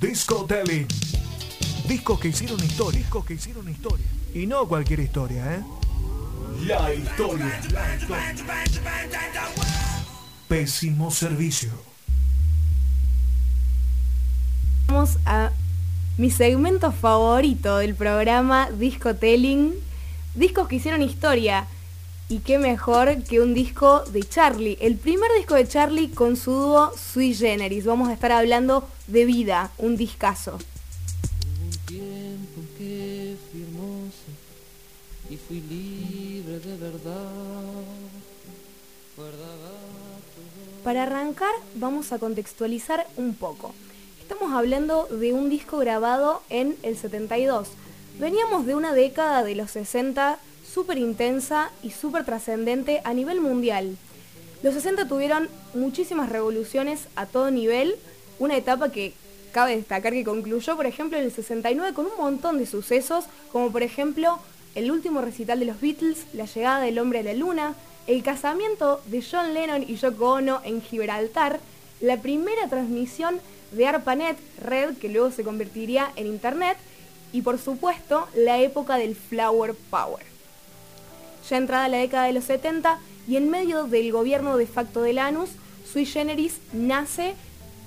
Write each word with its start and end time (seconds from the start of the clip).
Disco 0.00 0.46
Telling. 0.46 0.88
Discos 1.86 2.18
que 2.18 2.28
hicieron 2.28 2.58
historia. 2.64 3.00
Discos 3.00 3.22
que 3.26 3.34
hicieron 3.34 3.68
historia. 3.68 4.06
Y 4.32 4.46
no 4.46 4.66
cualquier 4.66 5.00
historia, 5.00 5.56
¿eh? 5.56 5.62
La 6.66 6.94
historia. 6.94 7.60
Pésimo 10.48 11.10
servicio. 11.10 11.68
Vamos 14.86 15.18
a 15.26 15.50
mi 16.16 16.30
segmento 16.30 16.92
favorito 16.92 17.76
del 17.76 17.94
programa 17.94 18.70
Disco 18.70 19.16
Telling. 19.16 19.74
Discos 20.34 20.66
que 20.66 20.76
hicieron 20.76 21.02
historia. 21.02 21.66
Y 22.30 22.38
qué 22.38 22.58
mejor 22.58 23.24
que 23.24 23.40
un 23.40 23.54
disco 23.54 24.04
de 24.12 24.22
Charlie. 24.22 24.78
El 24.80 24.94
primer 24.94 25.28
disco 25.36 25.56
de 25.56 25.66
Charlie 25.66 26.10
con 26.10 26.36
su 26.36 26.52
dúo 26.52 26.92
Sui 26.96 27.34
Generis. 27.34 27.84
Vamos 27.84 28.08
a 28.08 28.12
estar 28.12 28.30
hablando 28.30 28.88
de 29.08 29.24
vida, 29.24 29.72
un 29.78 29.96
discazo. 29.96 30.52
un 30.52 31.70
tiempo 31.86 32.60
que 32.78 33.34
fui 33.50 33.62
hermoso 33.62 34.30
y 35.28 35.36
fui 35.38 35.60
libre 35.60 36.60
de 36.60 36.76
verdad. 36.76 37.32
Guardaba 39.16 39.72
todo. 40.36 40.84
Para 40.84 41.02
arrancar 41.02 41.50
vamos 41.74 42.12
a 42.12 42.20
contextualizar 42.20 43.08
un 43.16 43.34
poco. 43.34 43.74
Estamos 44.22 44.52
hablando 44.52 45.08
de 45.10 45.32
un 45.32 45.50
disco 45.50 45.78
grabado 45.78 46.42
en 46.48 46.76
el 46.84 46.96
72. 46.96 47.70
Veníamos 48.20 48.66
de 48.66 48.76
una 48.76 48.92
década 48.92 49.42
de 49.42 49.56
los 49.56 49.72
60 49.72 50.38
súper 50.72 50.98
intensa 50.98 51.70
y 51.82 51.90
súper 51.90 52.24
trascendente 52.24 53.00
a 53.04 53.14
nivel 53.14 53.40
mundial. 53.40 53.96
Los 54.62 54.74
60 54.74 55.08
tuvieron 55.08 55.48
muchísimas 55.74 56.28
revoluciones 56.28 57.08
a 57.16 57.26
todo 57.26 57.50
nivel, 57.50 57.96
una 58.38 58.56
etapa 58.56 58.92
que 58.92 59.14
cabe 59.52 59.76
destacar 59.76 60.12
que 60.12 60.24
concluyó, 60.24 60.76
por 60.76 60.86
ejemplo, 60.86 61.18
en 61.18 61.24
el 61.24 61.32
69 61.32 61.94
con 61.94 62.06
un 62.06 62.16
montón 62.18 62.58
de 62.58 62.66
sucesos, 62.66 63.24
como 63.52 63.72
por 63.72 63.82
ejemplo 63.82 64.38
el 64.74 64.90
último 64.90 65.20
recital 65.20 65.58
de 65.58 65.66
los 65.66 65.80
Beatles, 65.80 66.26
la 66.32 66.44
llegada 66.44 66.80
del 66.80 66.98
hombre 66.98 67.20
a 67.20 67.22
la 67.24 67.34
luna, 67.34 67.74
el 68.06 68.22
casamiento 68.22 69.00
de 69.06 69.24
John 69.28 69.54
Lennon 69.54 69.82
y 69.82 69.96
Yoko 69.96 70.32
Ono 70.34 70.60
en 70.64 70.82
Gibraltar, 70.82 71.58
la 72.00 72.18
primera 72.18 72.68
transmisión 72.68 73.40
de 73.72 73.86
ARPANET, 73.86 74.36
red 74.60 74.96
que 74.98 75.08
luego 75.08 75.30
se 75.30 75.42
convertiría 75.42 76.12
en 76.16 76.26
Internet, 76.26 76.76
y 77.32 77.42
por 77.42 77.58
supuesto 77.58 78.28
la 78.34 78.58
época 78.58 78.96
del 78.96 79.14
Flower 79.14 79.74
Power 79.90 80.29
ya 81.48 81.56
entrada 81.56 81.88
la 81.88 81.98
década 81.98 82.26
de 82.26 82.32
los 82.32 82.44
70 82.44 82.98
y 83.28 83.36
en 83.36 83.50
medio 83.50 83.84
del 83.84 84.12
gobierno 84.12 84.56
de 84.56 84.66
facto 84.66 85.02
de 85.02 85.12
Lanús, 85.12 85.50
Sui 85.90 86.06
Generis 86.06 86.60
nace 86.72 87.34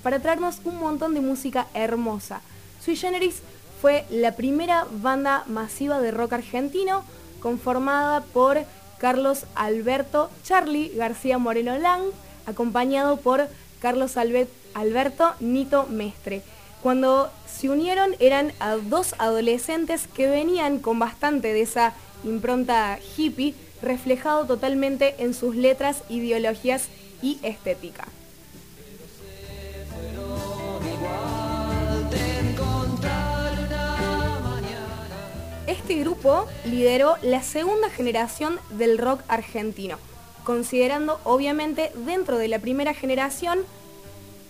para 0.02 0.20
traernos 0.20 0.60
un 0.64 0.78
montón 0.78 1.14
de 1.14 1.20
música 1.20 1.66
hermosa. 1.74 2.40
Sui 2.84 2.96
Generis 2.96 3.40
fue 3.80 4.04
la 4.10 4.32
primera 4.32 4.86
banda 4.90 5.44
masiva 5.46 6.00
de 6.00 6.10
rock 6.10 6.34
argentino 6.34 7.04
conformada 7.40 8.22
por 8.22 8.58
Carlos 8.98 9.44
Alberto 9.54 10.30
Charlie 10.42 10.92
García 10.96 11.36
Moreno 11.38 11.76
Lang, 11.78 12.02
acompañado 12.46 13.18
por 13.18 13.48
Carlos 13.80 14.16
Alberto 14.16 15.34
Nito 15.40 15.86
Mestre. 15.90 16.42
Cuando 16.82 17.30
se 17.46 17.68
unieron 17.68 18.14
eran 18.18 18.52
a 18.60 18.76
dos 18.76 19.14
adolescentes 19.18 20.06
que 20.06 20.26
venían 20.26 20.78
con 20.78 20.98
bastante 20.98 21.52
de 21.52 21.62
esa 21.62 21.94
impronta 22.24 22.98
hippie, 23.16 23.54
reflejado 23.82 24.46
totalmente 24.46 25.14
en 25.18 25.34
sus 25.34 25.54
letras, 25.56 26.02
ideologías 26.08 26.88
y 27.22 27.38
estética. 27.42 28.06
Este 35.66 35.96
grupo 35.96 36.46
lideró 36.64 37.16
la 37.22 37.42
segunda 37.42 37.90
generación 37.90 38.58
del 38.70 38.98
rock 38.98 39.20
argentino, 39.28 39.98
considerando 40.44 41.20
obviamente 41.24 41.90
dentro 42.06 42.38
de 42.38 42.48
la 42.48 42.58
primera 42.58 42.94
generación 42.94 43.60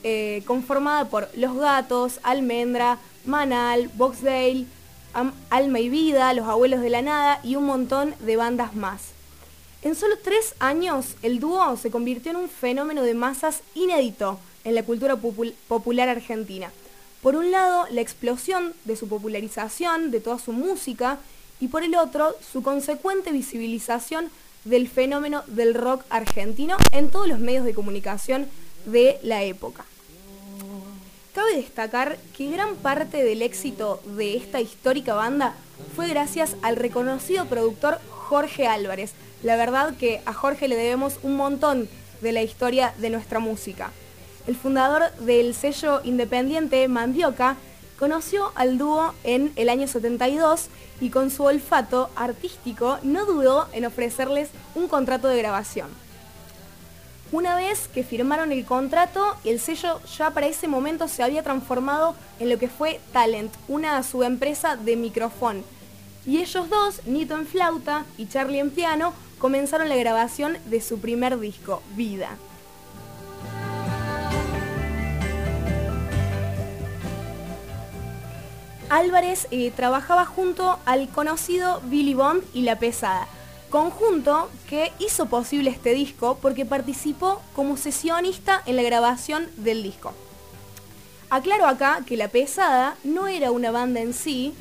eh, 0.02 0.42
conformada 0.46 1.08
por 1.08 1.28
Los 1.34 1.56
Gatos, 1.56 2.20
Almendra, 2.22 2.98
Manal, 3.24 3.88
Boxdale, 3.94 4.66
Alma 5.50 5.80
y 5.80 5.88
Vida, 5.88 6.32
Los 6.34 6.48
Abuelos 6.48 6.80
de 6.80 6.90
la 6.90 7.02
Nada 7.02 7.40
y 7.42 7.56
un 7.56 7.64
montón 7.64 8.14
de 8.20 8.36
bandas 8.36 8.74
más. 8.74 9.14
En 9.82 9.94
solo 9.94 10.16
tres 10.22 10.54
años, 10.58 11.16
el 11.22 11.40
dúo 11.40 11.76
se 11.76 11.90
convirtió 11.90 12.30
en 12.30 12.38
un 12.38 12.48
fenómeno 12.48 13.02
de 13.02 13.14
masas 13.14 13.60
inédito 13.74 14.38
en 14.64 14.74
la 14.74 14.82
cultura 14.82 15.16
popular 15.16 16.08
argentina. 16.08 16.70
Por 17.22 17.36
un 17.36 17.50
lado, 17.50 17.86
la 17.90 18.00
explosión 18.00 18.74
de 18.84 18.96
su 18.96 19.08
popularización, 19.08 20.10
de 20.10 20.20
toda 20.20 20.38
su 20.38 20.52
música, 20.52 21.18
y 21.60 21.68
por 21.68 21.82
el 21.82 21.94
otro, 21.94 22.34
su 22.52 22.62
consecuente 22.62 23.30
visibilización 23.30 24.30
del 24.64 24.88
fenómeno 24.88 25.42
del 25.46 25.74
rock 25.74 26.02
argentino 26.10 26.76
en 26.92 27.10
todos 27.10 27.28
los 27.28 27.38
medios 27.38 27.64
de 27.64 27.74
comunicación 27.74 28.48
de 28.86 29.18
la 29.22 29.42
época. 29.42 29.84
Cabe 31.34 31.56
destacar 31.56 32.16
que 32.36 32.48
gran 32.48 32.76
parte 32.76 33.24
del 33.24 33.42
éxito 33.42 34.00
de 34.06 34.36
esta 34.36 34.60
histórica 34.60 35.14
banda 35.14 35.56
fue 35.96 36.06
gracias 36.06 36.54
al 36.62 36.76
reconocido 36.76 37.46
productor 37.46 37.98
Jorge 38.08 38.68
Álvarez. 38.68 39.14
La 39.42 39.56
verdad 39.56 39.96
que 39.96 40.22
a 40.26 40.32
Jorge 40.32 40.68
le 40.68 40.76
debemos 40.76 41.18
un 41.24 41.36
montón 41.36 41.88
de 42.20 42.30
la 42.30 42.42
historia 42.42 42.94
de 42.98 43.10
nuestra 43.10 43.40
música. 43.40 43.90
El 44.46 44.54
fundador 44.54 45.10
del 45.18 45.56
sello 45.56 46.02
independiente 46.04 46.86
Mandioca 46.86 47.56
conoció 47.98 48.52
al 48.54 48.78
dúo 48.78 49.12
en 49.24 49.52
el 49.56 49.70
año 49.70 49.88
72 49.88 50.68
y 51.00 51.10
con 51.10 51.32
su 51.32 51.42
olfato 51.42 52.10
artístico 52.14 52.98
no 53.02 53.26
dudó 53.26 53.66
en 53.72 53.86
ofrecerles 53.86 54.50
un 54.76 54.86
contrato 54.86 55.26
de 55.26 55.38
grabación. 55.38 56.03
Una 57.34 57.56
vez 57.56 57.88
que 57.92 58.04
firmaron 58.04 58.52
el 58.52 58.64
contrato, 58.64 59.34
el 59.44 59.58
sello 59.58 60.00
ya 60.16 60.30
para 60.30 60.46
ese 60.46 60.68
momento 60.68 61.08
se 61.08 61.24
había 61.24 61.42
transformado 61.42 62.14
en 62.38 62.48
lo 62.48 62.58
que 62.60 62.68
fue 62.68 63.00
Talent, 63.12 63.52
una 63.66 64.00
subempresa 64.04 64.76
de 64.76 64.94
micrófono. 64.94 65.64
Y 66.24 66.38
ellos 66.38 66.70
dos, 66.70 67.04
Nito 67.06 67.36
en 67.36 67.48
flauta 67.48 68.04
y 68.18 68.28
Charlie 68.28 68.60
en 68.60 68.70
piano, 68.70 69.12
comenzaron 69.40 69.88
la 69.88 69.96
grabación 69.96 70.58
de 70.66 70.80
su 70.80 71.00
primer 71.00 71.40
disco, 71.40 71.82
Vida. 71.96 72.36
Álvarez 78.90 79.48
eh, 79.50 79.72
trabajaba 79.74 80.24
junto 80.24 80.78
al 80.84 81.08
conocido 81.08 81.80
Billy 81.86 82.14
Bond 82.14 82.44
y 82.54 82.62
La 82.62 82.78
Pesada, 82.78 83.26
conjunto 83.74 84.48
que 84.70 84.92
hizo 85.00 85.26
posible 85.26 85.68
este 85.68 85.94
disco 85.94 86.38
porque 86.40 86.64
participó 86.64 87.42
como 87.56 87.76
sesionista 87.76 88.62
en 88.66 88.76
la 88.76 88.84
grabación 88.84 89.48
del 89.56 89.82
disco. 89.82 90.12
Aclaro 91.28 91.66
acá 91.66 92.04
que 92.06 92.16
La 92.16 92.28
Pesada 92.28 92.96
no 93.02 93.26
era 93.26 93.50
una 93.50 93.72
banda 93.72 94.00
en 94.00 94.14
sí, 94.14 94.54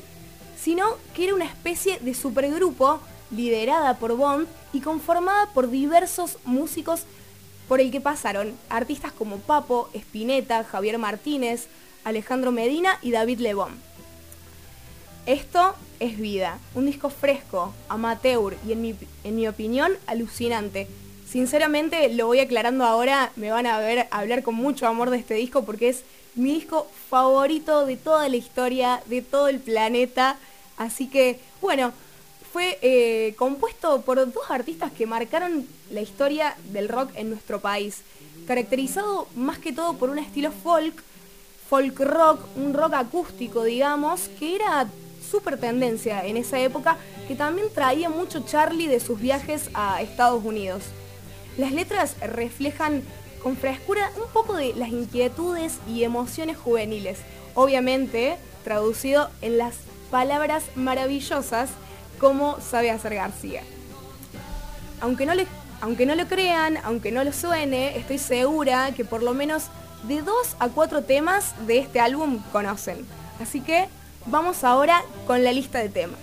sino 0.60 0.96
que 1.14 1.26
era 1.26 1.34
una 1.36 1.44
especie 1.44 2.00
de 2.00 2.12
supergrupo 2.12 2.98
liderada 3.30 3.98
por 3.98 4.16
Bond 4.16 4.48
y 4.72 4.80
conformada 4.80 5.46
por 5.54 5.70
diversos 5.70 6.38
músicos 6.44 7.04
por 7.68 7.80
el 7.80 7.92
que 7.92 8.00
pasaron 8.00 8.52
artistas 8.68 9.12
como 9.12 9.38
Papo, 9.38 9.90
Spinetta, 9.94 10.64
Javier 10.64 10.98
Martínez, 10.98 11.68
Alejandro 12.02 12.50
Medina 12.50 12.98
y 13.00 13.12
David 13.12 13.38
Lebón. 13.38 13.78
Esto 15.24 15.76
es 16.00 16.18
vida, 16.18 16.58
un 16.74 16.86
disco 16.86 17.10
fresco, 17.10 17.74
amateur 17.88 18.56
y 18.66 18.72
en 18.72 18.82
mi, 18.82 18.94
en 19.24 19.36
mi 19.36 19.48
opinión 19.48 19.92
alucinante. 20.06 20.88
Sinceramente 21.28 22.12
lo 22.14 22.26
voy 22.26 22.40
aclarando 22.40 22.84
ahora, 22.84 23.32
me 23.36 23.50
van 23.50 23.66
a 23.66 23.78
ver 23.78 24.06
hablar 24.10 24.42
con 24.42 24.54
mucho 24.54 24.86
amor 24.86 25.10
de 25.10 25.18
este 25.18 25.34
disco 25.34 25.64
porque 25.64 25.88
es 25.88 26.04
mi 26.34 26.54
disco 26.54 26.86
favorito 27.08 27.86
de 27.86 27.96
toda 27.96 28.28
la 28.28 28.36
historia, 28.36 29.02
de 29.06 29.22
todo 29.22 29.48
el 29.48 29.60
planeta. 29.60 30.36
Así 30.76 31.08
que, 31.08 31.38
bueno, 31.60 31.92
fue 32.52 32.78
eh, 32.82 33.34
compuesto 33.36 34.02
por 34.02 34.16
dos 34.32 34.48
artistas 34.48 34.92
que 34.92 35.06
marcaron 35.06 35.66
la 35.90 36.00
historia 36.00 36.56
del 36.70 36.88
rock 36.88 37.10
en 37.16 37.30
nuestro 37.30 37.60
país, 37.60 38.02
caracterizado 38.46 39.26
más 39.34 39.58
que 39.58 39.72
todo 39.72 39.94
por 39.94 40.10
un 40.10 40.18
estilo 40.18 40.52
folk, 40.52 41.02
folk 41.68 41.98
rock, 41.98 42.40
un 42.56 42.74
rock 42.74 42.94
acústico, 42.94 43.64
digamos, 43.64 44.28
que 44.38 44.54
era 44.54 44.86
super 45.30 45.58
tendencia 45.58 46.24
en 46.24 46.36
esa 46.36 46.58
época 46.60 46.96
que 47.26 47.34
también 47.34 47.68
traía 47.74 48.08
mucho 48.10 48.44
Charlie 48.46 48.88
de 48.88 49.00
sus 49.00 49.20
viajes 49.20 49.70
a 49.74 50.00
Estados 50.02 50.44
Unidos. 50.44 50.82
Las 51.56 51.72
letras 51.72 52.16
reflejan 52.20 53.02
con 53.42 53.56
frescura 53.56 54.10
un 54.16 54.30
poco 54.32 54.54
de 54.56 54.74
las 54.74 54.88
inquietudes 54.88 55.78
y 55.88 56.04
emociones 56.04 56.56
juveniles, 56.56 57.18
obviamente 57.54 58.36
traducido 58.64 59.28
en 59.42 59.58
las 59.58 59.74
palabras 60.10 60.64
maravillosas 60.74 61.70
como 62.18 62.60
sabe 62.60 62.90
hacer 62.90 63.14
García. 63.14 63.62
Aunque 65.00 65.26
no, 65.26 65.34
le, 65.34 65.46
aunque 65.80 66.06
no 66.06 66.14
lo 66.14 66.26
crean, 66.26 66.78
aunque 66.84 67.12
no 67.12 67.22
lo 67.22 67.32
suene, 67.32 67.98
estoy 67.98 68.18
segura 68.18 68.92
que 68.94 69.04
por 69.04 69.22
lo 69.22 69.34
menos 69.34 69.64
de 70.08 70.22
dos 70.22 70.56
a 70.58 70.68
cuatro 70.68 71.02
temas 71.02 71.54
de 71.66 71.78
este 71.78 72.00
álbum 72.00 72.42
conocen. 72.52 73.06
Así 73.40 73.60
que 73.60 73.88
vamos 74.26 74.64
ahora 74.64 75.02
con 75.26 75.44
la 75.44 75.52
lista 75.52 75.78
de 75.78 75.88
temas. 75.88 76.18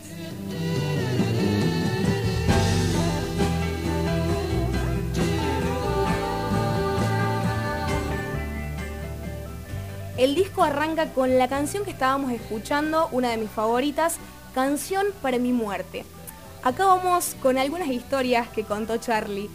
El 10.18 10.36
disco 10.36 10.64
arranca 10.64 11.14
con 11.14 11.40
la 11.40 11.48
canción 11.48 11.84
que 11.84 11.90
estábamos 11.90 12.32
escuchando, 12.32 13.10
una 13.12 13.32
de 13.32 13.38
mis 13.38 13.50
favoritas, 13.50 14.20
Canción 14.54 15.08
para 15.22 15.40
mi 15.40 15.54
muerte. 15.54 16.04
Acá 16.62 16.86
vamos 16.86 17.38
con 17.42 17.58
algunas 17.58 17.88
historias 17.88 18.50
que 18.50 18.66
contó 18.66 18.98
Charlie. 18.98 19.50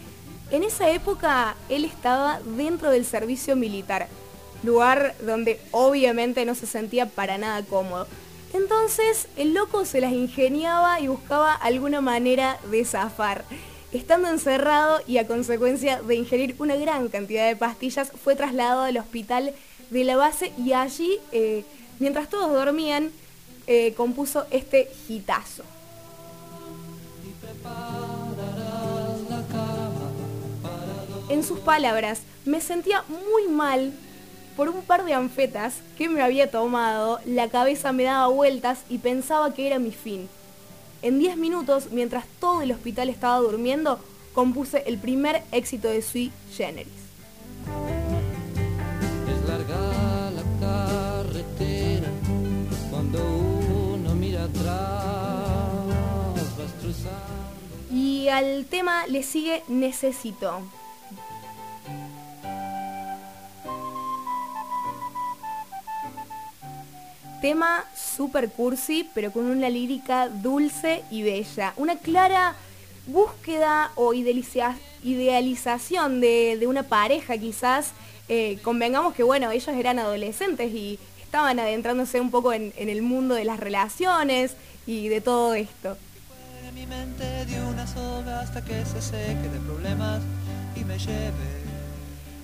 En 0.50 0.64
esa 0.64 0.88
época 0.88 1.54
él 1.68 1.84
estaba 1.84 2.40
dentro 2.56 2.90
del 2.90 3.04
servicio 3.04 3.56
militar, 3.56 4.08
lugar 4.62 5.14
donde 5.20 5.60
obviamente 5.70 6.46
no 6.46 6.54
se 6.54 6.66
sentía 6.66 7.04
para 7.04 7.36
nada 7.36 7.62
cómodo. 7.62 8.06
Entonces 8.56 9.28
el 9.36 9.52
loco 9.52 9.84
se 9.84 10.00
las 10.00 10.12
ingeniaba 10.12 10.98
y 11.00 11.08
buscaba 11.08 11.52
alguna 11.52 12.00
manera 12.00 12.58
de 12.70 12.86
zafar. 12.86 13.44
Estando 13.92 14.28
encerrado 14.28 15.00
y 15.06 15.18
a 15.18 15.26
consecuencia 15.26 16.00
de 16.00 16.14
ingerir 16.14 16.56
una 16.58 16.76
gran 16.76 17.08
cantidad 17.08 17.46
de 17.46 17.54
pastillas, 17.54 18.10
fue 18.24 18.34
trasladado 18.34 18.82
al 18.82 18.96
hospital 18.96 19.52
de 19.90 20.04
la 20.04 20.16
base 20.16 20.52
y 20.56 20.72
allí, 20.72 21.18
eh, 21.32 21.64
mientras 21.98 22.30
todos 22.30 22.50
dormían, 22.50 23.10
eh, 23.66 23.92
compuso 23.94 24.46
este 24.50 24.88
hitazo. 25.08 25.62
En 31.28 31.44
sus 31.44 31.58
palabras, 31.60 32.22
me 32.46 32.62
sentía 32.62 33.04
muy 33.08 33.48
mal 33.48 33.92
por 34.56 34.70
un 34.70 34.82
par 34.82 35.04
de 35.04 35.12
anfetas 35.12 35.74
que 35.98 36.08
me 36.08 36.22
había 36.22 36.50
tomado, 36.50 37.20
la 37.26 37.48
cabeza 37.48 37.92
me 37.92 38.04
daba 38.04 38.26
vueltas 38.28 38.80
y 38.88 38.98
pensaba 38.98 39.52
que 39.52 39.66
era 39.66 39.78
mi 39.78 39.92
fin. 39.92 40.28
En 41.02 41.18
10 41.18 41.36
minutos, 41.36 41.88
mientras 41.92 42.24
todo 42.40 42.62
el 42.62 42.72
hospital 42.72 43.10
estaba 43.10 43.38
durmiendo, 43.38 44.00
compuse 44.32 44.82
el 44.86 44.98
primer 44.98 45.42
éxito 45.52 45.88
de 45.88 46.00
Sui 46.00 46.32
Generis. 46.52 46.88
Es 49.28 49.48
larga 49.48 50.30
la 50.30 50.42
carretera 50.60 52.08
cuando 52.90 53.18
uno 53.24 54.14
mira 54.14 54.44
atrás, 54.44 54.96
Y 57.92 58.28
al 58.28 58.64
tema 58.64 59.06
le 59.06 59.22
sigue 59.22 59.62
Necesito. 59.68 60.62
Tema 67.40 67.84
super 67.94 68.48
cursi, 68.48 69.08
pero 69.14 69.30
con 69.30 69.44
una 69.44 69.68
lírica 69.68 70.28
dulce 70.28 71.04
y 71.10 71.22
bella. 71.22 71.74
Una 71.76 71.96
clara 71.96 72.56
búsqueda 73.06 73.92
o 73.94 74.14
idealización 74.14 76.20
de, 76.20 76.64
una 76.66 76.82
pareja 76.82 77.36
quizás. 77.36 77.92
Eh, 78.28 78.58
convengamos 78.62 79.14
que 79.14 79.22
bueno, 79.22 79.50
ellos 79.50 79.68
eran 79.68 79.98
adolescentes 79.98 80.72
y 80.72 80.98
estaban 81.22 81.60
adentrándose 81.60 82.20
un 82.20 82.30
poco 82.30 82.52
en, 82.52 82.72
el 82.76 83.02
mundo 83.02 83.34
de 83.34 83.44
las 83.44 83.60
relaciones 83.60 84.56
y 84.86 85.08
de 85.08 85.20
todo 85.20 85.54
esto. 85.54 85.96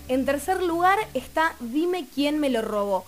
En 0.09 0.27
tercer 0.27 0.63
lugar 0.63 0.99
está 1.15 1.55
Dime 1.61 2.07
quién 2.15 2.39
me 2.39 2.51
lo 2.51 2.61
robó. 2.61 3.07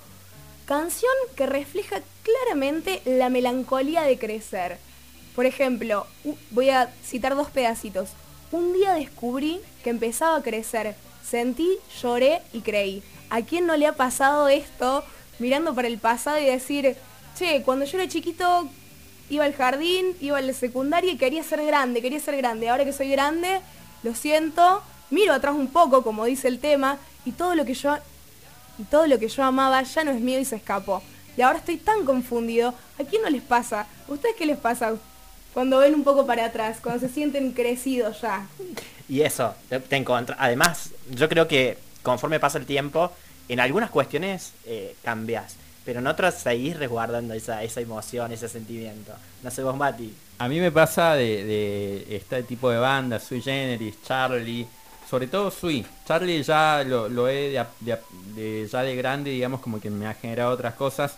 Canción 0.66 1.12
que 1.36 1.44
refleja 1.44 2.00
claramente 2.22 3.02
la 3.04 3.28
melancolía 3.28 4.02
de 4.02 4.18
crecer. 4.18 4.78
Por 5.36 5.44
ejemplo, 5.44 6.06
voy 6.52 6.70
a 6.70 6.90
citar 7.04 7.36
dos 7.36 7.50
pedacitos. 7.50 8.10
Un 8.50 8.72
día 8.72 8.94
descubrí 8.94 9.60
que 9.82 9.90
empezaba 9.90 10.36
a 10.36 10.42
crecer. 10.42 10.94
Sentí, 11.22 11.76
lloré 12.00 12.40
y 12.54 12.60
creí. 12.60 13.02
¿A 13.28 13.42
quién 13.42 13.66
no 13.66 13.76
le 13.76 13.86
ha 13.86 13.94
pasado 13.94 14.48
esto 14.48 15.04
mirando 15.38 15.74
para 15.74 15.88
el 15.88 15.98
pasado 15.98 16.38
y 16.38 16.46
decir, 16.46 16.96
che, 17.36 17.62
cuando 17.62 17.84
yo 17.84 17.98
era 17.98 18.08
chiquito 18.08 18.68
iba 19.28 19.44
al 19.44 19.54
jardín, 19.54 20.16
iba 20.20 20.38
a 20.38 20.42
la 20.42 20.52
secundaria 20.54 21.12
y 21.12 21.18
quería 21.18 21.42
ser 21.42 21.64
grande, 21.66 22.00
quería 22.00 22.20
ser 22.20 22.38
grande. 22.38 22.70
Ahora 22.70 22.86
que 22.86 22.92
soy 22.94 23.10
grande, 23.10 23.60
lo 24.02 24.14
siento, 24.14 24.82
miro 25.10 25.34
atrás 25.34 25.54
un 25.54 25.68
poco, 25.68 26.02
como 26.02 26.24
dice 26.24 26.48
el 26.48 26.58
tema, 26.58 26.98
y 27.26 27.32
todo 27.32 27.54
lo 27.54 27.66
que 27.66 27.74
yo 27.74 27.98
y 28.78 28.84
todo 28.84 29.06
lo 29.06 29.18
que 29.18 29.28
yo 29.28 29.42
amaba 29.42 29.82
ya 29.82 30.04
no 30.04 30.10
es 30.10 30.20
mío 30.20 30.38
y 30.38 30.44
se 30.44 30.56
escapó. 30.56 31.02
Y 31.36 31.42
ahora 31.42 31.58
estoy 31.58 31.76
tan 31.76 32.04
confundido. 32.04 32.74
¿A 32.98 33.04
quién 33.04 33.22
no 33.22 33.30
les 33.30 33.42
pasa? 33.42 33.86
¿Ustedes 34.08 34.36
qué 34.36 34.46
les 34.46 34.58
pasa 34.58 34.94
cuando 35.52 35.78
ven 35.78 35.94
un 35.94 36.04
poco 36.04 36.26
para 36.26 36.46
atrás, 36.46 36.78
cuando 36.82 37.00
se 37.00 37.12
sienten 37.12 37.52
crecidos 37.52 38.20
ya? 38.20 38.46
Y 39.08 39.22
eso, 39.22 39.54
te 39.68 39.96
encuentras. 39.96 40.38
Además, 40.40 40.90
yo 41.10 41.28
creo 41.28 41.48
que 41.48 41.78
conforme 42.02 42.38
pasa 42.38 42.58
el 42.58 42.66
tiempo, 42.66 43.10
en 43.48 43.60
algunas 43.60 43.90
cuestiones 43.90 44.52
eh, 44.66 44.94
cambias, 45.02 45.56
pero 45.84 46.00
en 46.00 46.06
otras 46.06 46.38
seguís 46.40 46.76
resguardando 46.78 47.34
esa, 47.34 47.62
esa 47.62 47.80
emoción, 47.80 48.32
ese 48.32 48.48
sentimiento. 48.48 49.12
No 49.42 49.50
sé 49.50 49.62
vos, 49.62 49.76
Mati. 49.76 50.14
A 50.38 50.48
mí 50.48 50.60
me 50.60 50.72
pasa 50.72 51.14
de, 51.14 51.44
de 51.44 52.16
este 52.16 52.42
tipo 52.42 52.70
de 52.70 52.78
bandas, 52.78 53.24
Sui 53.24 53.42
Generis, 53.42 54.02
Charlie, 54.02 54.66
sobre 55.08 55.26
todo 55.26 55.50
Sui. 55.50 55.84
Charlie 56.06 56.42
ya 56.42 56.84
lo, 56.84 57.28
he 57.28 57.50
de, 57.80 58.68
ya 58.70 58.82
de 58.82 58.96
grande, 58.96 59.30
digamos, 59.30 59.60
como 59.60 59.80
que 59.80 59.90
me 59.90 60.06
ha 60.06 60.14
generado 60.14 60.52
otras 60.52 60.74
cosas, 60.74 61.16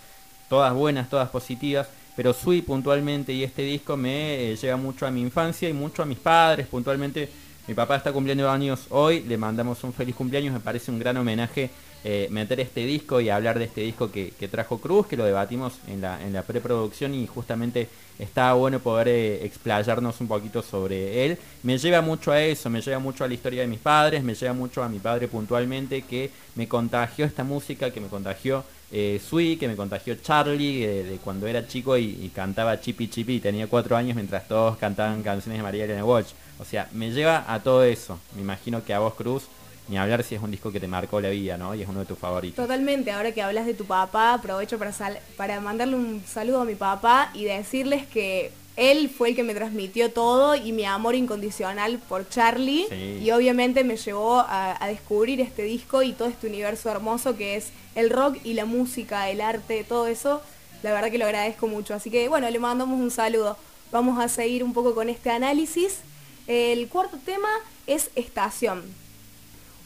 todas 0.49 0.73
buenas, 0.75 1.09
todas 1.09 1.29
positivas, 1.29 1.89
pero 2.15 2.33
Sui 2.33 2.63
puntualmente 2.63 3.33
y 3.33 3.45
este 3.45 3.63
disco 3.63 3.97
me 3.97 4.53
eh, 4.53 4.57
llega 4.57 4.77
mucho 4.77 5.07
a 5.07 5.11
mi 5.11 5.21
infancia 5.21 5.69
y 5.69 5.73
mucho 5.73 6.03
a 6.03 6.07
mis 6.07 6.19
padres, 6.19 6.67
puntualmente 6.67 7.29
mi 7.67 7.75
papá 7.75 7.97
está 7.97 8.13
cumpliendo 8.13 8.49
años 8.49 8.87
hoy, 8.91 9.21
le 9.23 9.37
mandamos 9.37 9.83
un 9.83 9.93
feliz 9.93 10.15
cumpleaños, 10.15 10.55
me 10.55 10.61
parece 10.61 10.91
un 10.91 10.99
gran 10.99 11.17
homenaje 11.17 11.71
eh, 12.05 12.29
meter 12.31 12.61
este 12.61 12.87
disco 12.87 13.21
y 13.21 13.31
hablar 13.31 13.59
de 13.59 13.65
este 13.65 13.81
disco 13.81 14.13
que, 14.13 14.33
trajo 14.51 14.79
Cruz, 14.79 15.07
que 15.07 15.17
lo 15.17 15.25
debatimos 15.25 15.75
en 15.89 16.01
la, 16.01 16.23
en 16.23 16.33
la 16.33 16.43
preproducción 16.43 17.15
y 17.15 17.27
justamente 17.27 17.89
está 18.19 18.53
bueno 18.53 18.79
poder 18.79 19.09
eh, 19.09 19.45
explayarnos 19.45 20.21
un 20.21 20.29
poquito 20.29 20.63
sobre 20.63 21.27
él. 21.27 21.39
Me 21.63 21.79
lleva 21.79 22.03
mucho 22.03 22.33
a 22.33 22.41
eso, 22.41 22.71
me 22.71 22.81
lleva 22.81 22.99
mucho 22.99 23.25
a 23.25 23.29
la 23.29 23.35
historia 23.35 23.63
de 23.63 23.67
mis 23.67 23.81
padres, 23.81 24.23
me 24.23 24.35
lleva 24.35 24.53
mucho 24.53 24.83
a 24.83 24.89
mi 24.89 24.99
padre 24.99 25.27
puntualmente 25.27 26.03
que 26.03 26.31
me 26.55 26.69
contagió 26.69 27.25
esta 27.25 27.45
música, 27.45 27.91
que 27.91 28.01
me 28.01 28.09
contagió 28.09 28.65
eh, 28.93 29.21
Sui, 29.29 29.57
que 29.57 29.67
me 29.67 29.75
contagió 29.75 30.15
Charlie 30.15 30.87
de 30.87 31.19
cuando 31.25 31.49
era 31.49 31.67
chico 31.67 31.99
y, 31.99 32.31
cantaba 32.35 32.81
Chippy 32.81 33.11
y 33.27 33.41
tenía 33.41 33.67
cuatro 33.67 33.97
años 33.97 34.15
mientras 34.15 34.47
todos 34.47 34.77
cantaban 34.77 35.23
canciones 35.23 35.59
de 35.59 35.63
María 35.65 35.85
Elena 35.85 36.05
Walsh. 36.05 36.33
O 36.59 36.65
sea, 36.65 36.89
me 36.93 37.11
lleva 37.11 37.53
a 37.53 37.63
todo 37.63 37.85
eso. 37.85 38.19
Me 38.35 38.43
imagino 38.43 38.85
que 38.85 38.95
a 38.95 38.99
vos, 39.01 39.15
Cruz, 39.15 39.45
ni 39.89 39.99
hablar 39.99 40.23
si 40.23 40.35
es 40.35 40.43
un 40.43 40.51
disco 40.51 40.73
que 40.73 40.81
te 40.81 40.89
marcó 40.89 41.21
la 41.21 41.31
vida, 41.31 41.57
¿no? 41.57 41.75
Y 41.75 41.83
es 41.83 41.89
uno 41.89 42.01
de 42.01 42.07
tus 42.07 42.19
favoritos. 42.19 42.57
Totalmente, 42.57 43.11
ahora 43.13 43.33
que 43.33 43.43
hablas 43.43 43.67
de 43.67 43.75
tu 43.75 43.85
papá, 43.85 44.35
aprovecho 44.35 44.79
para, 44.79 44.93
para 45.37 45.61
mandarle 45.61 45.97
un 45.97 46.23
saludo 46.27 46.63
a 46.63 46.65
mi 46.65 46.75
papá 46.75 47.31
y 47.35 47.45
decirles 47.45 48.07
que 48.07 48.53
él 48.77 49.09
fue 49.09 49.31
el 49.31 49.37
que 49.37 49.43
me 49.43 49.55
transmitió 49.55 50.13
todo 50.13 50.55
y 50.55 50.73
mi 50.73 50.85
amor 50.85 51.15
incondicional 51.15 51.99
por 51.99 52.29
Charlie 52.29 52.87
y 53.23 53.31
obviamente 53.31 53.85
me 53.85 53.97
llevó 53.97 54.41
a, 54.41 54.79
descubrir 54.87 55.41
este 55.41 55.63
disco 55.63 56.03
y 56.03 56.13
todo 56.13 56.29
este 56.29 56.47
universo 56.47 56.91
hermoso 56.91 57.37
que 57.37 57.57
es 57.57 57.71
el 57.95 58.11
rock 58.11 58.37
y 58.45 58.53
la 58.53 58.67
música, 58.67 59.31
el 59.31 59.41
arte, 59.41 59.83
todo 59.83 60.07
eso. 60.07 60.43
La 60.83 60.93
verdad 60.93 61.11
que 61.11 61.17
lo 61.17 61.25
agradezco 61.25 61.69
mucho. 61.69 61.95
Así 61.95 62.11
que 62.11 62.29
bueno, 62.29 62.51
le 62.51 62.59
mandamos 62.59 63.01
un 63.01 63.11
saludo. 63.11 63.57
Vamos 63.91 64.23
a 64.23 64.29
seguir 64.29 64.63
un 64.63 64.75
poco 64.75 64.95
con 64.95 65.09
este 65.09 65.31
análisis. 65.31 66.01
El 66.47 66.87
cuarto 66.89 67.17
tema 67.25 67.49
es 67.87 68.11
Estación. 68.15 68.83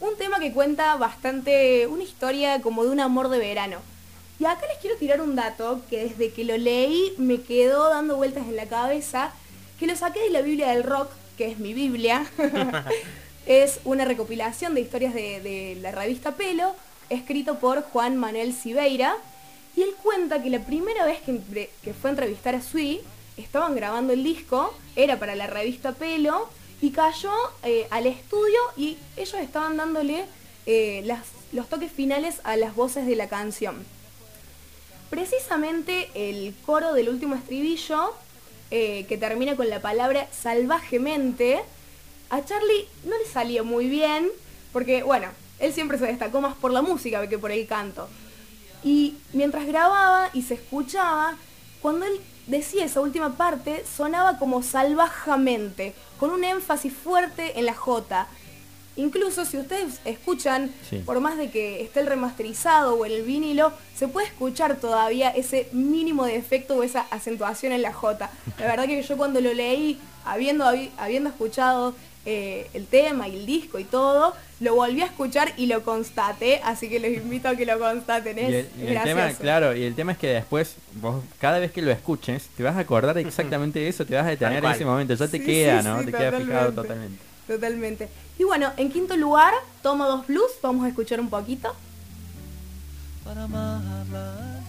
Un 0.00 0.16
tema 0.16 0.38
que 0.38 0.52
cuenta 0.52 0.96
bastante 0.96 1.86
una 1.86 2.02
historia 2.02 2.62
como 2.62 2.84
de 2.84 2.90
un 2.90 3.00
amor 3.00 3.28
de 3.28 3.38
verano. 3.38 3.78
Y 4.38 4.46
acá 4.46 4.66
les 4.66 4.78
quiero 4.78 4.96
tirar 4.96 5.20
un 5.20 5.36
dato 5.36 5.82
que 5.90 6.04
desde 6.04 6.32
que 6.32 6.44
lo 6.44 6.56
leí 6.56 7.12
me 7.18 7.42
quedó 7.42 7.90
dando 7.90 8.16
vueltas 8.16 8.46
en 8.48 8.56
la 8.56 8.64
cabeza, 8.64 9.32
que 9.78 9.86
lo 9.86 9.94
saqué 9.94 10.20
de 10.20 10.30
la 10.30 10.40
Biblia 10.40 10.70
del 10.70 10.84
Rock, 10.84 11.10
que 11.36 11.50
es 11.50 11.58
mi 11.58 11.74
Biblia. 11.74 12.24
es 13.46 13.80
una 13.84 14.06
recopilación 14.06 14.74
de 14.74 14.80
historias 14.80 15.12
de, 15.12 15.76
la 15.82 15.90
revista 15.90 16.34
Pelo, 16.34 16.74
escrito 17.10 17.58
por 17.58 17.82
Juan 17.82 18.16
Manuel 18.16 18.54
Siveira. 18.54 19.16
Y 19.76 19.82
él 19.82 19.90
cuenta 20.02 20.42
que 20.42 20.48
la 20.48 20.60
primera 20.60 21.04
vez 21.04 21.20
que, 21.20 21.68
que 21.84 21.92
fue 21.92 22.08
a 22.08 22.12
entrevistar 22.12 22.54
a 22.54 22.62
Sui, 22.62 23.02
estaban 23.36 23.76
grabando 23.76 24.14
el 24.14 24.24
disco, 24.24 24.72
era 24.96 25.18
para 25.18 25.34
la 25.34 25.46
revista 25.46 25.92
Pelo, 25.92 26.48
y 26.80 26.90
cayó 26.90 27.32
eh, 27.62 27.86
al 27.90 28.06
estudio 28.06 28.58
y 28.76 28.96
ellos 29.16 29.34
estaban 29.34 29.76
dándole 29.76 30.24
eh, 30.66 31.04
los 31.52 31.68
toques 31.68 31.92
finales 31.92 32.40
a 32.44 32.56
las 32.56 32.74
voces 32.74 33.06
de 33.06 33.16
la 33.16 33.28
canción. 33.28 33.84
Precisamente 35.10 36.08
el 36.14 36.54
coro 36.64 36.94
del 36.94 37.08
último 37.08 37.34
estribillo, 37.34 38.14
eh, 38.70 39.04
que 39.08 39.18
termina 39.18 39.56
con 39.56 39.68
la 39.68 39.82
palabra 39.82 40.28
salvajemente, 40.32 41.60
a 42.30 42.44
Charlie 42.44 42.86
no 43.04 43.18
le 43.18 43.26
salió 43.26 43.64
muy 43.64 43.88
bien, 43.88 44.30
porque 44.72 45.02
bueno, 45.02 45.28
Él 45.58 45.72
siempre 45.72 45.98
se 45.98 46.06
destacó 46.06 46.40
más 46.40 46.54
por 46.54 46.70
la 46.70 46.80
música 46.80 47.28
que 47.28 47.38
por 47.38 47.50
el 47.50 47.66
canto. 47.66 48.08
Y 48.84 49.16
mientras 49.32 49.66
grababa 49.66 50.30
y 50.32 50.42
se 50.42 50.54
escuchaba, 50.54 51.36
cuando 51.82 52.06
él 52.06 52.20
decía 52.46 52.84
esa 52.84 53.00
última 53.00 53.36
parte, 53.36 53.84
sonaba 53.84 54.38
como 54.38 54.62
salvajamente, 54.62 55.94
con 56.20 56.30
un 56.30 56.44
énfasis 56.44 56.92
fuerte 56.92 57.58
en 57.58 57.66
la 57.66 57.74
J. 57.74 58.26
Incluso 58.96 59.44
si 59.46 59.56
ustedes 59.56 60.00
escuchan, 60.04 60.70
Sí. 60.88 60.98
por 60.98 61.20
más 61.20 61.38
de 61.38 61.50
que 61.50 61.80
esté 61.82 62.00
el 62.00 62.06
remasterizado 62.06 62.94
o 62.94 63.04
el 63.06 63.22
vinilo, 63.22 63.72
se 63.96 64.08
puede 64.08 64.26
escuchar 64.26 64.76
todavía 64.76 65.30
ese 65.30 65.68
mínimo 65.72 66.26
de 66.26 66.36
efecto 66.36 66.76
o 66.76 66.82
esa 66.82 67.06
acentuación 67.10 67.72
en 67.72 67.82
la 67.82 67.92
J. 67.94 68.30
La 68.58 68.66
verdad 68.66 68.86
que 68.86 69.02
yo 69.02 69.16
cuando 69.16 69.40
lo 69.40 69.54
leí, 69.54 69.98
habiendo, 70.26 70.64
habi- 70.66 70.90
habiendo 70.98 71.30
escuchado 71.30 71.94
eh, 72.26 72.68
el 72.74 72.86
tema 72.86 73.28
y 73.28 73.36
el 73.36 73.46
disco 73.46 73.78
y 73.78 73.84
todo, 73.84 74.34
lo 74.60 74.74
volví 74.74 75.00
a 75.00 75.06
escuchar 75.06 75.52
y 75.56 75.66
lo 75.66 75.82
constaté, 75.82 76.60
así 76.64 76.88
que 76.90 77.00
les 77.00 77.16
invito 77.16 77.48
a 77.48 77.56
que 77.56 77.64
lo 77.64 77.78
constaten. 77.78 78.38
Es, 78.38 78.50
Y 78.50 78.54
el, 78.54 78.68
y 78.78 78.82
es 78.82 78.96
el 78.96 79.02
tema, 79.02 79.32
claro, 79.32 79.74
y 79.74 79.84
el 79.84 79.94
tema 79.94 80.12
es 80.12 80.18
que 80.18 80.26
después, 80.28 80.76
vos 81.00 81.22
cada 81.40 81.58
vez 81.58 81.72
que 81.72 81.80
lo 81.82 81.90
escuches, 81.90 82.48
te 82.56 82.62
vas 82.62 82.76
a 82.76 82.80
acordar 82.80 83.16
exactamente 83.18 83.78
de 83.78 83.88
eso, 83.88 84.04
te 84.04 84.14
vas 84.14 84.26
a 84.26 84.30
detener 84.30 84.62
en 84.64 84.70
ese 84.70 84.84
momento, 84.84 85.14
ya 85.14 85.26
te 85.28 85.38
Sí, 85.38 85.44
queda, 85.46 85.80
sí, 85.80 85.88
¿no? 85.88 85.98
sí, 86.00 86.06
te 86.06 86.12
queda 86.12 86.32
fijado 86.32 86.72
totalmente. 86.72 87.22
totalmente. 87.46 88.08
Y 88.38 88.44
bueno, 88.44 88.70
en 88.76 88.90
quinto 88.90 89.16
lugar, 89.16 89.54
Toma 89.82 90.06
dos 90.06 90.26
Blues, 90.26 90.50
vamos 90.62 90.84
a 90.84 90.88
escuchar 90.88 91.20
un 91.20 91.30
poquito. 91.30 91.74
para 93.24 93.44
amarla. 93.44 94.60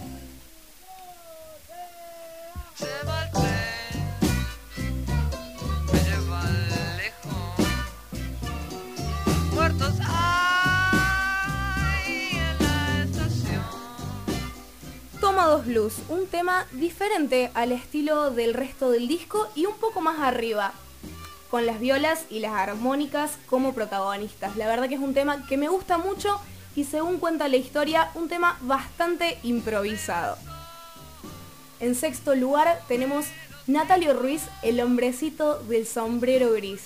Toma 15.42 15.54
dos 15.54 15.66
Blues, 15.66 15.94
un 16.08 16.28
tema 16.28 16.68
diferente 16.70 17.50
al 17.54 17.72
estilo 17.72 18.30
del 18.30 18.54
resto 18.54 18.92
del 18.92 19.08
disco 19.08 19.48
y 19.56 19.66
un 19.66 19.74
poco 19.74 20.00
más 20.00 20.20
arriba, 20.20 20.72
con 21.50 21.66
las 21.66 21.80
violas 21.80 22.26
y 22.30 22.38
las 22.38 22.52
armónicas 22.52 23.38
como 23.46 23.74
protagonistas. 23.74 24.56
La 24.56 24.68
verdad 24.68 24.88
que 24.88 24.94
es 24.94 25.00
un 25.00 25.14
tema 25.14 25.44
que 25.48 25.56
me 25.56 25.66
gusta 25.66 25.98
mucho 25.98 26.40
y 26.76 26.84
según 26.84 27.18
cuenta 27.18 27.48
la 27.48 27.56
historia, 27.56 28.12
un 28.14 28.28
tema 28.28 28.56
bastante 28.60 29.40
improvisado. 29.42 30.38
En 31.80 31.96
sexto 31.96 32.36
lugar 32.36 32.80
tenemos 32.86 33.26
Natalio 33.66 34.14
Ruiz, 34.14 34.42
el 34.62 34.80
hombrecito 34.80 35.58
del 35.64 35.88
sombrero 35.88 36.52
gris. 36.52 36.82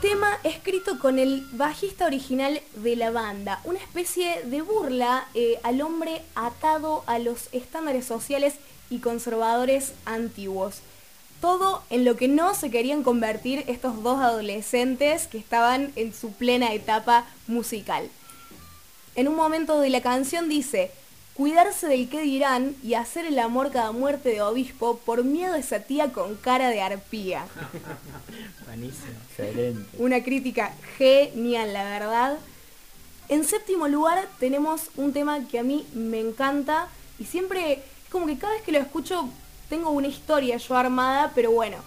Tema 0.00 0.38
escrito 0.44 0.98
con 0.98 1.18
el 1.18 1.46
bajista 1.52 2.06
original 2.06 2.62
de 2.76 2.96
la 2.96 3.10
banda, 3.10 3.60
una 3.64 3.78
especie 3.80 4.42
de 4.44 4.62
burla 4.62 5.28
eh, 5.34 5.60
al 5.62 5.82
hombre 5.82 6.22
atado 6.34 7.04
a 7.06 7.18
los 7.18 7.50
estándares 7.52 8.06
sociales 8.06 8.54
y 8.88 9.00
conservadores 9.00 9.92
antiguos. 10.06 10.76
Todo 11.42 11.82
en 11.90 12.06
lo 12.06 12.16
que 12.16 12.28
no 12.28 12.54
se 12.54 12.70
querían 12.70 13.02
convertir 13.02 13.62
estos 13.66 14.02
dos 14.02 14.20
adolescentes 14.20 15.26
que 15.26 15.36
estaban 15.36 15.92
en 15.96 16.14
su 16.14 16.32
plena 16.32 16.72
etapa 16.72 17.26
musical. 17.46 18.08
En 19.16 19.28
un 19.28 19.36
momento 19.36 19.80
de 19.80 19.90
la 19.90 20.00
canción 20.00 20.48
dice, 20.48 20.92
cuidarse 21.40 21.86
del 21.86 22.10
que 22.10 22.20
dirán 22.20 22.76
y 22.82 22.92
hacer 22.92 23.24
el 23.24 23.38
amor 23.38 23.70
cada 23.72 23.92
muerte 23.92 24.28
de 24.28 24.42
obispo 24.42 24.98
por 24.98 25.24
miedo 25.24 25.54
a 25.54 25.58
esa 25.58 25.80
tía 25.80 26.12
con 26.12 26.36
cara 26.36 26.68
de 26.68 26.82
arpía. 26.82 27.46
Buenísimo. 28.66 29.14
Excelente. 29.30 29.88
Una 29.96 30.22
crítica 30.22 30.74
genial, 30.98 31.72
la 31.72 31.84
verdad. 31.84 32.38
En 33.30 33.44
séptimo 33.44 33.88
lugar 33.88 34.28
tenemos 34.38 34.90
un 34.96 35.14
tema 35.14 35.48
que 35.48 35.58
a 35.58 35.62
mí 35.62 35.86
me 35.94 36.20
encanta 36.20 36.88
y 37.18 37.24
siempre, 37.24 37.72
es 37.72 37.78
como 38.10 38.26
que 38.26 38.36
cada 38.36 38.52
vez 38.52 38.62
que 38.62 38.72
lo 38.72 38.78
escucho 38.78 39.26
tengo 39.70 39.88
una 39.92 40.08
historia 40.08 40.58
yo 40.58 40.76
armada, 40.76 41.32
pero 41.34 41.52
bueno, 41.52 41.78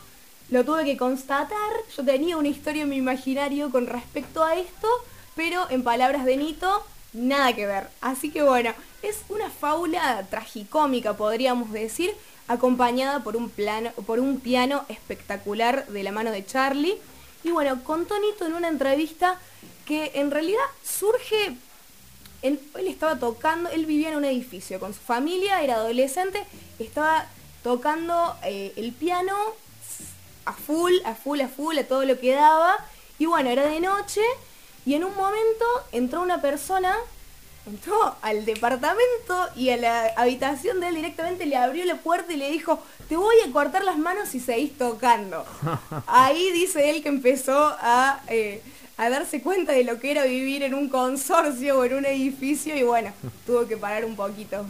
lo 0.50 0.66
tuve 0.66 0.84
que 0.84 0.98
constatar. 0.98 1.74
Yo 1.96 2.04
tenía 2.04 2.38
una 2.38 2.48
historia 2.48 2.82
en 2.82 2.90
mi 2.90 2.96
imaginario 2.96 3.70
con 3.70 3.86
respecto 3.86 4.44
a 4.44 4.56
esto, 4.56 4.88
pero 5.36 5.70
en 5.70 5.84
palabras 5.84 6.26
de 6.26 6.38
Nito, 6.38 6.84
nada 7.14 7.54
que 7.54 7.66
ver. 7.66 7.88
Así 8.02 8.30
que 8.32 8.44
bueno, 8.44 8.74
es 9.02 9.22
una 9.30 9.50
fábula 9.50 10.26
tragicómica, 10.30 11.16
podríamos 11.16 11.72
decir, 11.72 12.14
acompañada 12.48 13.24
por 13.24 13.36
un, 13.36 13.50
plano, 13.50 13.92
por 14.06 14.20
un 14.20 14.40
piano 14.40 14.86
espectacular 14.90 15.88
de 15.88 16.04
la 16.04 16.12
mano 16.12 16.32
de 16.32 16.46
Charlie. 16.46 16.98
Y 17.44 17.52
bueno, 17.52 17.84
contó 17.84 18.20
Nito 18.20 18.46
en 18.46 18.54
una 18.54 18.68
entrevista 18.68 19.40
que 19.86 20.12
en 20.16 20.32
realidad 20.32 20.64
surge 20.84 21.58
él, 22.42 22.60
él 22.76 22.88
estaba 22.88 23.18
tocando, 23.20 23.70
él 23.70 23.86
vivía 23.86 24.10
en 24.10 24.18
un 24.18 24.26
edificio 24.26 24.80
con 24.80 24.94
su 24.94 25.00
familia, 25.00 25.62
era 25.62 25.76
adolescente, 25.76 26.44
estaba 26.80 27.28
tocando 27.64 28.36
eh, 28.44 28.74
el 28.76 28.92
piano 28.92 29.34
a 30.46 30.54
full, 30.54 30.94
a 31.06 31.16
full, 31.16 31.42
a 31.42 31.48
full, 31.48 31.78
a 31.78 31.88
todo 31.88 32.04
lo 32.06 32.20
que 32.20 32.34
daba. 32.34 32.76
Y 33.20 33.26
bueno, 33.26 33.50
era 33.50 33.66
de 33.66 33.80
noche 33.80 34.22
y 34.86 34.96
en 34.96 35.04
un 35.04 35.16
momento 35.16 35.66
entró 35.92 36.22
una 36.22 36.42
persona, 36.42 36.96
entró 37.66 38.16
al 38.22 38.46
departamento 38.46 39.48
y 39.56 39.70
a 39.70 39.78
la 39.78 40.08
habitación 40.18 40.80
de 40.80 40.88
él 40.88 40.96
directamente 40.96 41.46
le 41.46 41.56
abrió 41.56 41.86
la 41.86 41.96
puerta 41.96 42.34
y 42.34 42.38
le 42.38 42.52
dijo, 42.52 42.82
te 43.08 43.16
voy 43.16 43.36
a 43.48 43.52
cortar 43.52 43.84
las 43.84 43.98
manos 43.98 44.30
si 44.30 44.40
seguís 44.40 44.78
tocando. 44.78 45.46
Ahí 46.08 46.52
dice 46.52 46.90
él 46.90 47.02
que 47.02 47.10
empezó 47.10 47.76
a, 47.80 48.22
eh, 48.28 48.62
a 48.98 49.10
darse 49.10 49.42
cuenta 49.42 49.72
de 49.72 49.84
lo 49.84 50.00
que 50.00 50.12
era 50.12 50.26
vivir 50.26 50.64
en 50.64 50.74
un 50.74 50.90
consorcio 50.90 51.80
o 51.80 51.86
en 51.86 51.94
un 51.96 52.06
edificio 52.06 52.76
y 52.76 52.84
bueno, 52.84 53.14
tuvo 53.46 53.66
que 53.68 53.78
parar 53.78 54.04
un 54.04 54.16
poquito. 54.16 54.66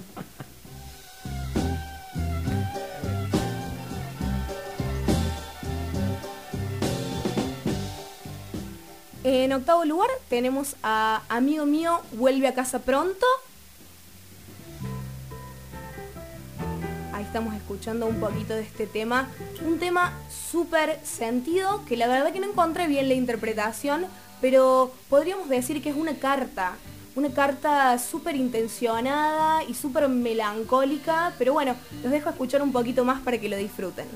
En 9.26 9.54
octavo 9.54 9.86
lugar 9.86 10.10
tenemos 10.28 10.76
a 10.84 11.22
Amigo 11.30 11.66
Mío 11.66 12.02
Vuelve 12.12 12.46
a 12.46 12.54
casa 12.54 12.80
pronto. 12.80 13.26
Ahí 17.14 17.24
estamos 17.24 17.56
escuchando 17.56 18.06
un 18.06 18.20
poquito 18.20 18.54
de 18.54 18.64
este 18.64 18.86
tema. 18.86 19.30
Un 19.66 19.80
tema 19.80 20.12
súper 20.52 21.00
sentido, 21.06 21.86
que 21.86 21.96
la 21.96 22.08
verdad 22.08 22.34
que 22.34 22.42
no 22.42 22.50
encontré 22.50 22.88
bien 22.88 23.08
la 23.08 23.14
interpretación, 23.14 24.08
pero 24.42 24.92
podríamos 25.10 25.48
decir 25.48 25.82
que 25.82 25.90
es 25.90 25.96
una 25.96 26.16
carta. 26.16 26.74
Una 27.16 27.30
carta 27.30 27.98
súper 28.00 28.36
intencionada 28.36 29.64
y 29.64 29.74
súper 29.74 30.10
melancólica, 30.10 31.32
pero 31.38 31.54
bueno, 31.54 31.78
los 32.02 32.12
dejo 32.12 32.30
escuchar 32.30 32.62
un 32.62 32.74
poquito 32.74 33.06
más 33.06 33.22
para 33.22 33.38
que 33.38 33.48
lo 33.48 33.56
disfruten. 33.56 34.08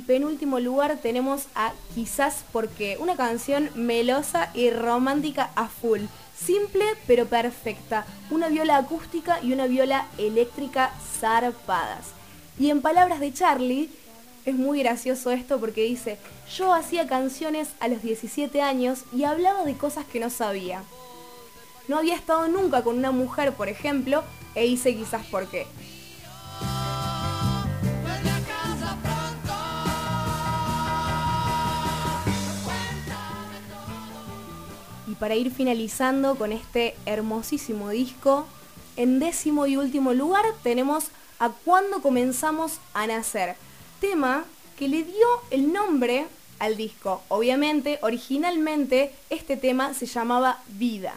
Penúltimo 0.00 0.60
lugar 0.60 0.98
tenemos 1.02 1.46
a 1.54 1.72
Quizás 1.94 2.44
porque 2.52 2.96
una 3.00 3.16
canción 3.16 3.70
melosa 3.74 4.50
y 4.54 4.70
romántica 4.70 5.50
a 5.54 5.68
full. 5.68 6.02
Simple 6.36 6.84
pero 7.06 7.26
perfecta. 7.26 8.06
Una 8.30 8.48
viola 8.48 8.76
acústica 8.76 9.40
y 9.42 9.52
una 9.52 9.66
viola 9.66 10.06
eléctrica 10.18 10.92
zarpadas. 11.20 12.08
Y 12.58 12.70
en 12.70 12.82
palabras 12.82 13.20
de 13.20 13.32
Charlie, 13.32 13.90
es 14.46 14.54
muy 14.54 14.80
gracioso 14.80 15.30
esto 15.30 15.60
porque 15.60 15.84
dice, 15.84 16.18
yo 16.56 16.72
hacía 16.72 17.06
canciones 17.06 17.68
a 17.80 17.88
los 17.88 18.02
17 18.02 18.62
años 18.62 19.04
y 19.14 19.24
hablaba 19.24 19.64
de 19.64 19.76
cosas 19.76 20.04
que 20.06 20.20
no 20.20 20.30
sabía. 20.30 20.82
No 21.88 21.98
había 21.98 22.14
estado 22.14 22.48
nunca 22.48 22.82
con 22.82 22.96
una 22.96 23.10
mujer, 23.10 23.52
por 23.52 23.68
ejemplo, 23.68 24.22
e 24.54 24.66
hice 24.66 24.94
quizás 24.94 25.26
por 25.26 25.48
qué. 25.48 25.66
Para 35.20 35.36
ir 35.36 35.52
finalizando 35.52 36.34
con 36.34 36.50
este 36.50 36.96
hermosísimo 37.06 37.90
disco, 37.90 38.46
en 38.96 39.20
décimo 39.20 39.66
y 39.66 39.76
último 39.76 40.14
lugar 40.14 40.44
tenemos 40.64 41.08
a 41.38 41.50
Cuando 41.50 42.02
comenzamos 42.02 42.80
a 42.92 43.06
nacer, 43.06 43.54
tema 44.00 44.44
que 44.78 44.88
le 44.88 45.04
dio 45.04 45.28
el 45.50 45.72
nombre 45.72 46.26
al 46.58 46.76
disco. 46.76 47.22
Obviamente, 47.28 47.98
originalmente 48.02 49.14
este 49.30 49.56
tema 49.56 49.94
se 49.94 50.06
llamaba 50.06 50.58
Vida. 50.68 51.14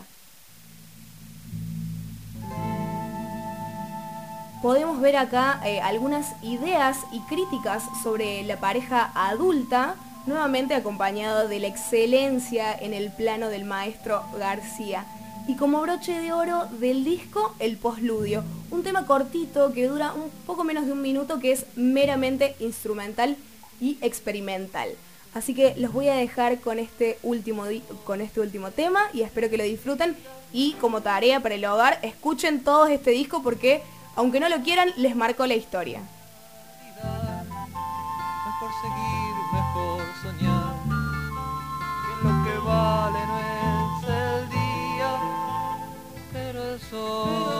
Podemos 4.61 5.01
ver 5.01 5.17
acá 5.17 5.59
eh, 5.65 5.81
algunas 5.81 6.41
ideas 6.41 6.99
y 7.11 7.19
críticas 7.21 7.83
sobre 8.01 8.43
la 8.43 8.61
pareja 8.61 9.11
adulta, 9.13 9.95
nuevamente 10.25 10.73
acompañado 10.73 11.47
de 11.47 11.59
la 11.59 11.67
excelencia 11.67 12.73
en 12.73 12.93
el 12.93 13.11
plano 13.11 13.49
del 13.49 13.65
maestro 13.65 14.23
García. 14.37 15.05
Y 15.47 15.55
como 15.55 15.81
broche 15.81 16.19
de 16.19 16.31
oro 16.31 16.65
del 16.79 17.03
disco, 17.03 17.53
el 17.59 17.77
postludio, 17.77 18.43
un 18.71 18.83
tema 18.83 19.05
cortito 19.05 19.73
que 19.73 19.87
dura 19.87 20.13
un 20.13 20.29
poco 20.45 20.63
menos 20.63 20.85
de 20.85 20.93
un 20.93 21.01
minuto 21.01 21.39
que 21.39 21.51
es 21.51 21.65
meramente 21.75 22.55
instrumental 22.59 23.35
y 23.81 23.97
experimental. 24.01 24.89
Así 25.33 25.53
que 25.53 25.75
los 25.77 25.91
voy 25.91 26.07
a 26.07 26.15
dejar 26.15 26.59
con 26.59 26.79
este 26.79 27.17
último, 27.23 27.65
con 28.05 28.21
este 28.21 28.39
último 28.39 28.71
tema 28.71 29.01
y 29.13 29.21
espero 29.21 29.49
que 29.49 29.57
lo 29.57 29.63
disfruten 29.63 30.15
y 30.53 30.73
como 30.73 31.01
tarea 31.01 31.39
para 31.41 31.55
el 31.55 31.65
hogar 31.65 31.99
escuchen 32.03 32.63
todo 32.63 32.85
este 32.85 33.11
disco 33.11 33.41
porque 33.41 33.81
aunque 34.15 34.39
no 34.39 34.47
lo 34.47 34.61
quieran 34.61 34.91
les 34.95 35.15
marcó 35.15 35.47
la 35.47 35.55
historia. 35.55 36.01
Que 40.23 42.13
lo 42.23 42.43
que 42.45 42.57
vale 42.65 43.19
no 43.27 43.37
es 43.39 44.03
el 44.09 44.49
día, 44.49 45.11
pero 46.31 46.73
el 46.73 46.79
sol. 46.79 47.52